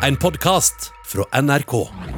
[0.00, 2.17] En podkast fra NRK.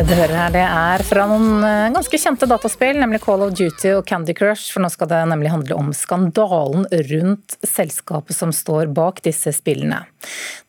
[0.00, 3.50] Det du hører her, det er fra noen eh, ganske kjente dataspill, nemlig Call of
[3.52, 4.70] Duty og Candy Crush.
[4.72, 9.98] For nå skal det nemlig handle om skandalen rundt selskapet som står bak disse spillene.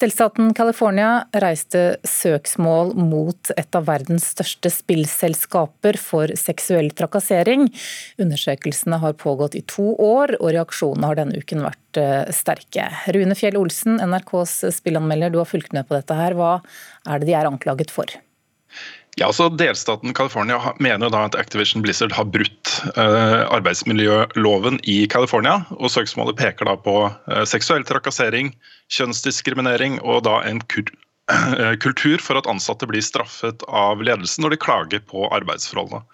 [0.03, 7.69] Delstaten California reiste søksmål mot et av verdens største spillselskaper for seksuell trakassering.
[8.19, 12.89] Undersøkelsene har pågått i to år, og reaksjonene har denne uken vært eh, sterke.
[13.15, 16.35] Rune Fjell Olsen, NRKs spillanmelder, du har fulgt med på dette her.
[16.35, 16.57] Hva
[17.07, 18.11] er det de er anklaget for?
[19.19, 25.65] Ja, altså Delstaten California mener da at Activision Blizzard har brutt eh, arbeidsmiljøloven i California.
[25.75, 28.53] og Søksmålet peker da på eh, seksuell trakassering,
[28.91, 34.61] kjønnsdiskriminering og da en uh, kultur for at ansatte blir straffet av ledelsen når de
[34.63, 36.05] klager på arbeidsforholdene.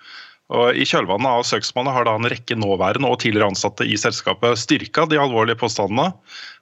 [0.57, 4.57] Og I kjølvannet av søksmålet har da en rekke nåværende og tidligere ansatte i selskapet
[4.57, 6.13] styrka de alvorlige påstandene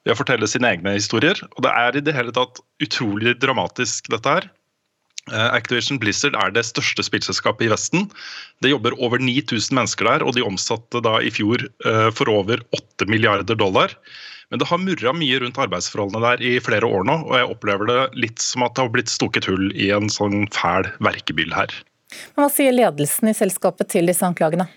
[0.04, 1.40] ved å fortelle sine egne historier.
[1.56, 4.50] Og Det er i det hele tatt utrolig dramatisk, dette her.
[5.34, 8.06] Eh, Activision Blizzard er det største spillselskapet i Vesten.
[8.62, 12.62] Det jobber over 9000 mennesker der, og de omsatte da i fjor eh, for over
[12.78, 13.96] 8 milliarder dollar.
[14.54, 17.90] Men det har murra mye rundt arbeidsforholdene der i flere år nå, og jeg opplever
[17.90, 21.74] det litt som at det har blitt stukket hull i en sånn fæl verkebyll her.
[22.36, 24.70] Men Hva sier ledelsen i selskapet til disse anklagene?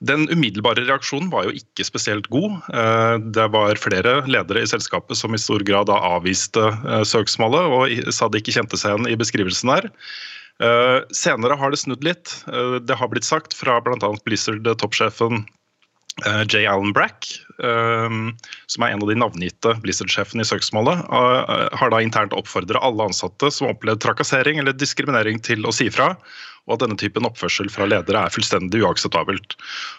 [0.00, 2.58] Den umiddelbare reaksjonen var jo ikke spesielt god.
[2.72, 8.12] Eh, det var flere ledere i selskapet som i stor grad avviste eh, søksmålet og
[8.14, 9.88] sa de ikke kjente seg igjen i beskrivelsen her.
[10.60, 12.34] Eh, senere har det snudd litt.
[12.84, 14.12] Det har blitt sagt fra bl.a.
[14.26, 15.44] Blizzard-toppsjefen
[16.20, 16.66] J.
[16.68, 22.82] Allen Brack, som er en av de navngitte Blizzard-sjefene i søksmålet, har da internt oppfordret
[22.82, 26.10] alle ansatte som opplevde trakassering eller diskriminering til å si fra,
[26.68, 29.56] og at denne typen oppførsel fra ledere er fullstendig uakseptabelt.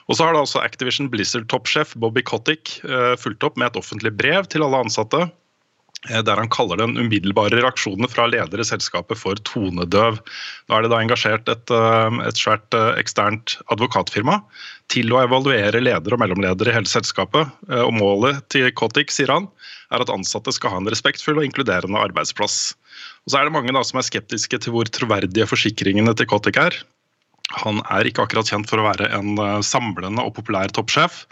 [0.07, 4.13] Og så har da også Activision Blizzard-toppsjef Bobby Kotick eh, fulgt opp med et offentlig
[4.17, 9.19] brev til alle ansatte eh, der han kaller den umiddelbare reaksjonen fra ledere i selskapet
[9.19, 10.21] for tonedøv.
[10.69, 14.39] Nå er det da engasjert et, eh, et svært eksternt advokatfirma
[14.91, 17.47] til å evaluere ledere og mellomledere i hele selskapet.
[17.71, 19.47] Og Målet til Kotik sier han,
[19.91, 22.73] er at ansatte skal ha en respektfull og inkluderende arbeidsplass.
[23.25, 26.57] Og så er det mange da som er skeptiske til hvor troverdige forsikringene til Kotik
[26.61, 26.77] er.
[27.61, 31.25] Han er ikke akkurat kjent for å være en eh, samlende og populær toppsjef.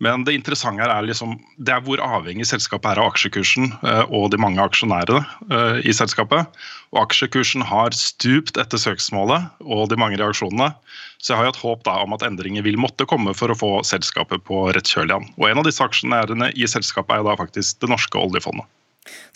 [0.00, 4.02] Men det interessante her er, liksom, det er hvor avhengig selskapet er av aksjekursen eh,
[4.08, 5.20] og de mange aksjonærene
[5.52, 6.48] eh, i selskapet.
[6.94, 10.72] Og Aksjekursen har stupt etter søksmålet og de mange reaksjonene.
[11.20, 13.58] Så jeg har jo et håp da om at endringer vil måtte komme for å
[13.60, 15.28] få selskapet på rett kjøl igjen.
[15.36, 18.64] Og En av disse aksjonærene i selskapet er da faktisk det norske oljefondet.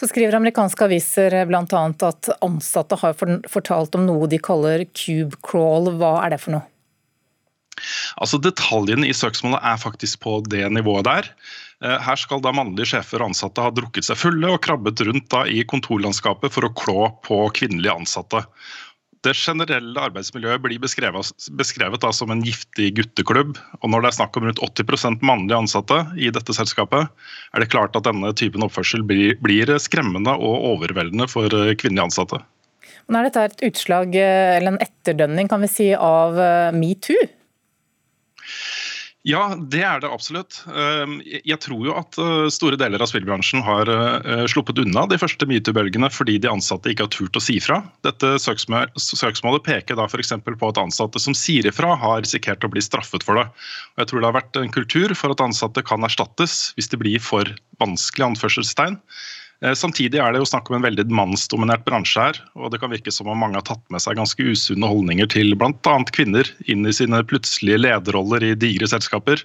[0.01, 1.83] Så skriver amerikanske aviser bl.a.
[2.09, 3.19] at ansatte har
[3.51, 5.93] fortalt om noe de kaller cube crawl.
[5.99, 6.67] Hva er det for noe?
[8.23, 11.31] Altså Detaljene i søksmålet er faktisk på det nivået der.
[11.85, 15.29] Eh, her skal da mannlige sjefer og ansatte ha drukket seg fulle og krabbet rundt
[15.35, 18.45] da i kontorlandskapet for å klå på kvinnelige ansatte.
[19.25, 23.55] Det generelle arbeidsmiljøet blir beskrevet, beskrevet som en giftig gutteklubb.
[23.81, 27.71] og Når det er snakk om rundt 80% mannlige ansatte i dette selskapet, er det
[27.73, 32.43] klart at denne typen oppførsel blir, blir skremmende og overveldende for kvinnelige ansatte.
[33.09, 37.25] Men er dette et utslag eller en etterdønning kan vi si, av eh, metoo?
[39.25, 40.59] Ja, det er det absolutt.
[40.69, 45.17] Ehm, jeg tror jo at eh, store deler av spillbransjen har eh, sluppet unna de
[45.21, 47.79] første metoo-bølgene fordi de ansatte ikke har turt å si fra.
[48.05, 50.35] Dette søksmålet peker da f.eks.
[50.45, 53.47] på at ansatte som sier ifra, har risikert å bli straffet for det.
[53.97, 57.01] Og jeg tror det har vært en kultur for at ansatte kan erstattes hvis det
[57.01, 57.49] blir for
[57.81, 59.01] vanskelig anførselstegn.
[59.65, 62.93] Eh, samtidig er det jo snakk om en veldig mannsdominert bransje her, og det kan
[62.93, 65.95] virke som om mange har tatt med seg ganske usunne holdninger til bl.a.
[66.13, 69.41] kvinner inn i sine plutselige lederroller i digre selskaper.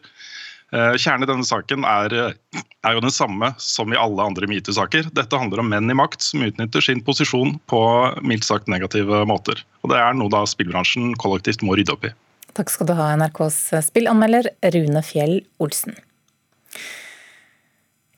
[0.75, 5.07] Eh, kjernen i denne saken er, er, jo den samme som i alle andre metoo-saker.
[5.15, 7.81] Dette handler om menn i makt som utnytter sin posisjon på
[8.19, 9.63] mildt sagt negative måter.
[9.85, 12.13] Og Det er noe da spillbransjen kollektivt må rydde opp i.
[12.59, 15.95] Takk skal du ha, NRKs spillanmelder Rune Fjell Olsen.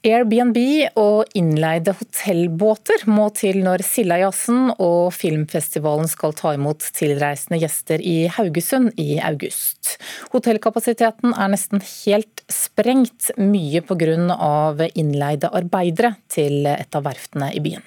[0.02, 0.58] Airbnb
[0.98, 8.26] og innleide hotellbåter må til når Sildajazzen og filmfestivalen skal ta imot tilreisende gjester i
[8.34, 10.00] Haugesund i august.
[10.34, 14.90] Hotellkapasiteten er nesten helt sprengt, mye pga.
[14.96, 17.86] innleide arbeidere til et av verftene i byen.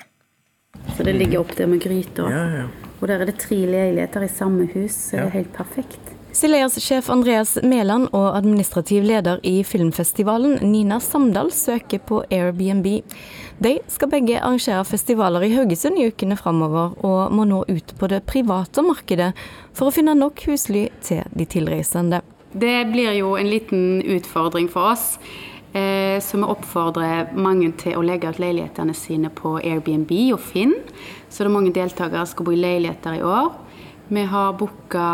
[0.96, 2.67] Så det ligger opp der med gryta, ja, ja.
[3.00, 5.10] og der er det tre leiligheter i samme hus.
[5.10, 6.14] Så det er helt perfekt.
[6.34, 12.86] Sileias-sjef Andreas Mæland og administrativ leder i filmfestivalen Nina Samdal søker på Airbnb.
[13.62, 18.08] De skal begge arrangere festivaler i Haugesund i ukene framover, og må nå ut på
[18.10, 19.28] det private markedet
[19.70, 22.19] for å finne nok husly til de tilreisende.
[22.50, 23.84] Det blir jo en liten
[24.16, 25.12] utfordring for oss.
[25.70, 30.75] Eh, så vi oppfordrer mange til å legge ut leilighetene sine på Airbnb og Finn.
[31.31, 33.54] Så det er mange deltakere som skal bo i leiligheter i år.
[34.10, 35.06] Vi har booka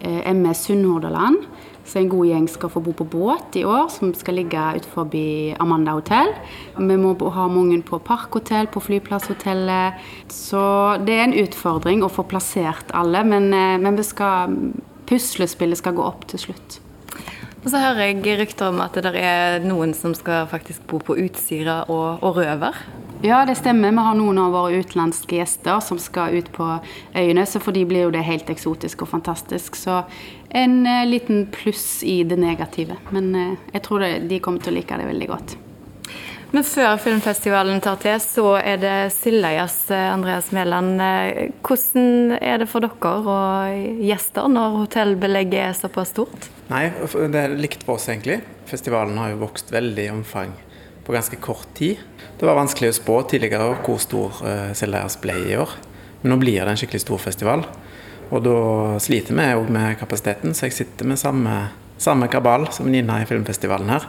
[0.00, 1.44] MS Sunnhordaland,
[1.88, 5.14] så en god gjeng skal få bo på båt i år, som skal ligge utenfor
[5.62, 6.34] Amanda hotell.
[6.76, 9.96] Vi må ha mange på parkhotell, på flyplasshotellet.
[10.28, 10.60] Så
[11.06, 14.52] det er en utfordring å få plassert alle, men, eh, men skal,
[15.08, 16.80] puslespillet skal gå opp til slutt.
[17.64, 21.16] Og så hører jeg rykter om at det er noen som skal faktisk bo på
[21.18, 22.76] Utsira og, og Røver.
[23.22, 23.90] Ja, det stemmer.
[23.90, 26.66] Vi har noen av våre utenlandske gjester som skal ut på
[27.18, 27.46] øyene.
[27.50, 29.74] Så for de blir jo det helt eksotisk og fantastisk.
[29.74, 30.04] Så
[30.54, 32.94] en eh, liten pluss i det negative.
[33.10, 35.56] Men eh, jeg tror det, de kommer til å like det veldig godt.
[36.54, 41.02] Men før filmfestivalen tar til, så er det Sildøyas eh, Andreas Mæland.
[41.66, 46.48] Hvordan er det for dere og gjester når hotellbelegget er såpass stort?
[46.70, 46.86] Nei,
[47.34, 48.44] det er likt for oss egentlig.
[48.70, 50.54] Festivalen har jo vokst veldig i omfang
[51.08, 51.96] på ganske kort tid.
[52.38, 55.70] Det var vanskelig å spå tidligere hvor stor uh, Seldeias ble i år.
[56.20, 57.62] Men nå blir det en skikkelig stor festival.
[58.28, 58.58] Og da
[59.00, 61.54] sliter vi òg med kapasiteten, så jeg sitter med samme,
[61.96, 64.04] samme kabal som Nina i filmfestivalen her.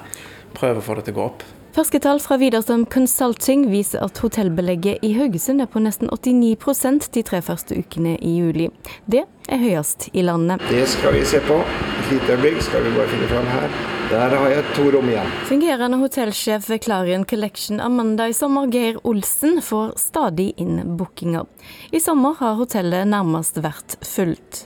[0.58, 1.46] Prøver å få det til å gå opp.
[1.78, 7.24] Ferske tall fra Widerstrøm Consulting viser at hotellbelegget i Haugesund er på nesten 89% de
[7.24, 8.68] tre første ukene i juli.
[9.08, 10.66] Det er høyest i landet.
[10.68, 11.62] Det skal vi se på.
[11.64, 13.99] Et lite øyeblikk skal vi bare finne fram her.
[14.10, 15.28] Der har jeg to rom igjen.
[15.46, 21.46] Fungerende hotellsjef ved Clarion Collection Amanda i sommer, Geir Olsen, får stadig inn bookinger.
[21.94, 24.64] I sommer har hotellet nærmest vært fullt.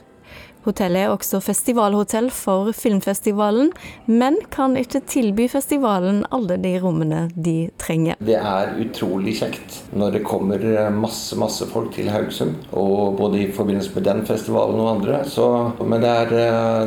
[0.64, 3.72] Hotellet er også festivalhotell for filmfestivalen,
[4.06, 8.20] men kan ikke tilby festivalen alle de rommene de trenger.
[8.24, 10.62] Det er utrolig kjekt når det kommer
[10.94, 15.22] masse masse folk til Haugesund, og både i forbindelse med den festivalen og andre.
[15.28, 15.48] Så,
[15.82, 16.34] men det er,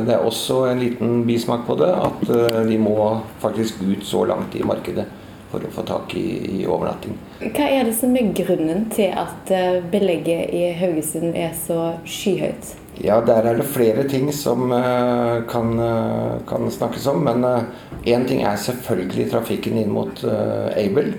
[0.06, 2.26] det er også en liten bismak på det, at
[2.66, 5.06] de vi må faktisk ut så langt i markedet
[5.48, 6.26] for å få tak i,
[6.60, 7.16] i, overnatting.
[7.40, 12.74] Hva er det som er grunnen til at eh, belegget i Haugesund er så skyhøyt?
[12.98, 17.22] Ja, der er det flere ting som uh, kan, uh, kan, snakkes om.
[17.28, 17.44] Men
[18.02, 21.12] én uh, ting er selvfølgelig trafikken inn mot Able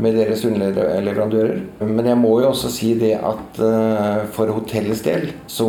[0.00, 1.60] med deres underleverandører.
[1.86, 3.60] Men jeg må jo også si det at
[4.34, 5.68] for hotellets del så,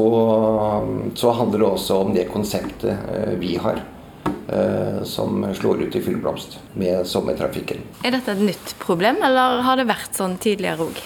[1.14, 3.84] så, handler det også om det konseptet vi har.
[5.06, 7.86] Som slår ut i full blomst med sommertrafikken.
[8.06, 11.06] Er dette et nytt problem, eller har det vært sånn tidligere òg?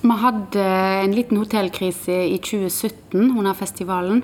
[0.00, 0.64] Vi hadde
[1.04, 4.22] en liten hotellkrise i 2017 under festivalen.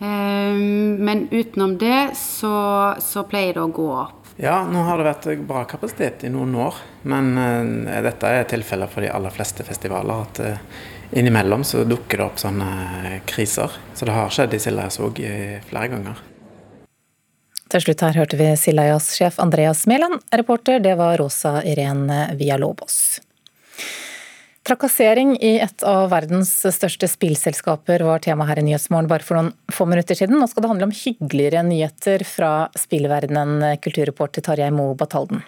[0.00, 4.28] Ehm, men utenom det så, så pleier det å gå opp.
[4.36, 6.76] Ja, nå har det vært bra kapasitet i noen år.
[7.08, 10.26] Men uh, dette er tilfellet for de aller fleste festivaler.
[10.26, 10.80] At uh,
[11.16, 13.72] innimellom så dukker det opp sånne kriser.
[13.96, 15.22] Så det har skjedd i Sildajazz òg
[15.70, 16.20] flere ganger.
[17.72, 20.20] Til slutt her hørte vi Sildajazz-sjef Andreas Mæland.
[20.36, 22.04] Reporter det var Rosa Irén
[22.36, 23.22] Villalobos.
[24.66, 29.52] Trakassering i et av verdens største spillselskaper var tema her i Nyhetsmorgen bare for noen
[29.70, 30.40] få minutter siden.
[30.40, 35.44] Nå skal det handle om hyggeligere nyheter fra spillverdenen, kulturreporter Tarjei Moe Batalden.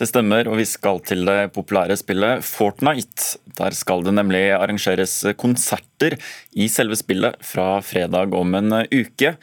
[0.00, 3.36] Det stemmer, og vi skal til det populære spillet Fortnite.
[3.60, 6.16] Der skal det nemlig arrangeres konserter
[6.56, 9.36] i selve spillet fra fredag om en uke.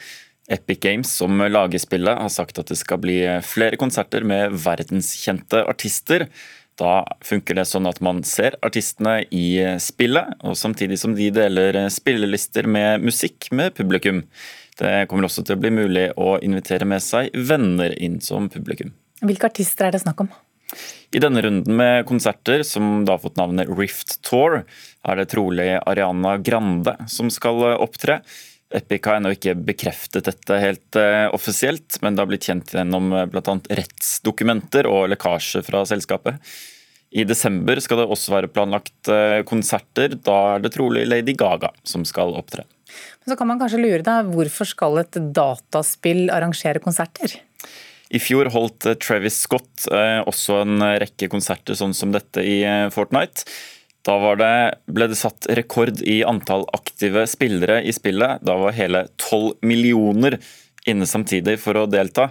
[0.50, 5.62] Epic Games, som lager spillet, har sagt at det skal bli flere konserter med verdenskjente
[5.62, 6.26] artister.
[6.76, 11.78] Da funker det sånn at man ser artistene i spillet, og samtidig som de deler
[11.92, 14.26] spillelister med musikk med publikum.
[14.76, 18.92] Det kommer også til å bli mulig å invitere med seg venner inn som publikum.
[19.24, 20.28] Hvilke artister er det snakk om?
[21.14, 24.64] I denne runden med konserter, som da har fått navnet Rift Tour,
[25.06, 28.20] er det trolig Ariana Grande som skal opptre.
[28.76, 33.12] Epic har ennå ikke bekreftet dette helt uh, offisielt, men det har blitt kjent gjennom
[33.14, 33.56] uh, bl.a.
[33.78, 36.40] rettsdokumenter og lekkasje fra selskapet.
[37.16, 40.18] I desember skal det også være planlagt uh, konserter.
[40.18, 42.66] Da er det trolig Lady Gaga som skal opptre.
[43.24, 47.38] Men så kan man kanskje lure deg, Hvorfor skal et dataspill arrangere konserter?
[48.14, 52.60] I fjor holdt Travis Scott også en rekke konserter sånn som dette i
[52.94, 53.42] Fortnite.
[54.06, 54.52] Da det,
[54.86, 58.44] ble det satt rekord i antall aktive spillere i spillet.
[58.46, 60.38] Da var hele 12 millioner
[60.86, 62.30] inne samtidig for å delta.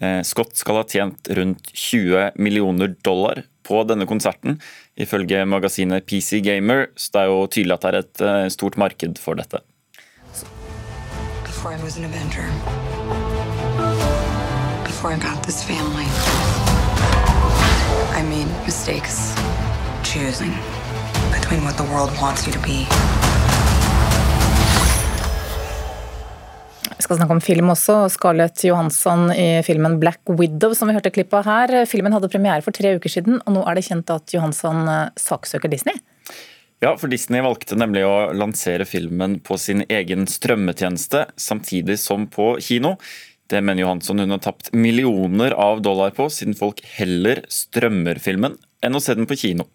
[0.00, 4.58] Eh, Scott skal ha tjent rundt 20 millioner dollar på denne konserten,
[5.00, 6.90] ifølge magasinet PC Gamer.
[6.96, 9.62] Så det er jo tydelig at det er et eh, stort marked for dette.
[11.48, 12.44] Before I was an Avenger.
[14.84, 16.04] Before I got this family.
[18.12, 19.32] I made mistakes.
[20.14, 20.52] choosing
[21.44, 22.78] between what the world wants you to be.
[26.96, 27.96] Vi skal snakke om film også.
[28.08, 31.86] Scarlett Johansson i filmen 'Black Widow', som vi hørte klipp av her.
[31.86, 35.10] Filmen hadde premiere for tre uker siden, og nå er det kjent at Johansson eh,
[35.20, 36.00] saksøker Disney.
[36.80, 42.54] Ja, for Disney valgte nemlig å lansere filmen på sin egen strømmetjeneste, samtidig som på
[42.64, 42.96] kino.
[43.52, 48.56] Det mener Johansson hun har tapt millioner av dollar på, siden folk heller strømmer filmen
[48.84, 49.68] enn å se den på kino.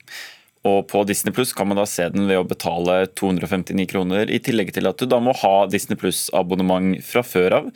[0.67, 4.41] Og på Disney Pluss kan man da se den ved å betale 259 kroner, i
[4.43, 7.69] tillegg til at du da må ha Disney Pluss-abonnement fra før av.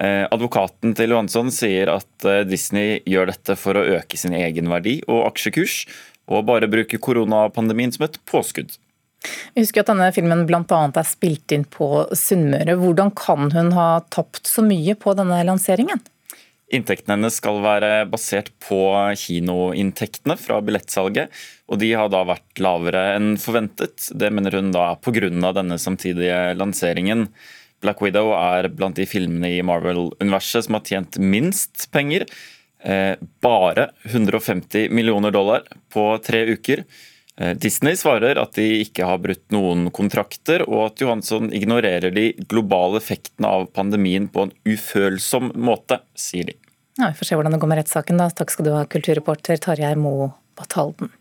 [0.00, 5.02] Eh, advokaten til Johansson sier at eh, Disney gjør dette for å øke sin egenverdi
[5.04, 5.82] og aksjekurs,
[6.32, 8.72] og bare bruke koronapandemien som et påskudd.
[9.52, 10.62] Vi husker at denne filmen bl.a.
[10.64, 12.74] er spilt inn på Sunnmøre.
[12.80, 16.00] Hvordan kan hun ha tapt så mye på denne lanseringen?
[16.72, 18.80] Inntektene hennes skal være basert på
[19.20, 21.28] kinoinntektene fra billettsalget,
[21.68, 24.08] og de har da vært lavere enn forventet.
[24.16, 25.52] Det mener hun da er pga.
[25.52, 27.28] denne samtidige lanseringen.
[27.82, 32.24] Black Widow er blant de filmene i Marvel-universet som har tjent minst penger.
[32.82, 35.62] Eh, bare 150 millioner dollar
[35.92, 36.84] på tre uker.
[37.36, 42.30] Eh, Disney svarer at de ikke har brutt noen kontrakter, og at Johansson ignorerer de
[42.48, 46.61] globale effektene av pandemien på en ufølsom måte, sier de.
[46.98, 48.18] Ja, Vi får se hvordan det går med rettssaken.
[48.20, 48.28] da.
[48.30, 51.12] Takk skal du ha, kulturreporter Tarjei Mo Batalden.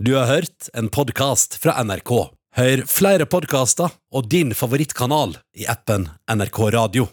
[0.00, 2.30] Du har hørt en podkast fra NRK.
[2.56, 7.10] Hør flere podkaster og din favorittkanal i appen NRK Radio.